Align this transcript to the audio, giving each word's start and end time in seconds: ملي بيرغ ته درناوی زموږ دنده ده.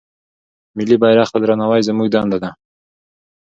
ملي 0.77 0.95
بيرغ 1.01 1.27
ته 1.33 1.37
درناوی 1.43 1.81
زموږ 1.87 2.07
دنده 2.13 2.37
ده. 2.43 2.49